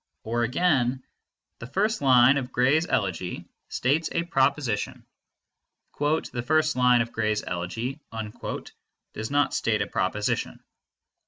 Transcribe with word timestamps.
Or 0.23 0.41
again, 0.41 1.03
The 1.59 1.67
first 1.67 2.01
line 2.01 2.37
of 2.37 2.51
Gray's 2.51 2.87
Elegy 2.87 3.45
states 3.69 4.09
a 4.11 4.23
proposition. 4.23 5.05
"The 5.99 6.43
first 6.43 6.75
line 6.75 7.01
of 7.01 7.11
Gray's 7.11 7.43
Elegy" 7.45 7.99
does 9.13 9.29
not 9.29 9.53
state 9.53 9.83
a 9.83 9.85
proposition. 9.85 10.63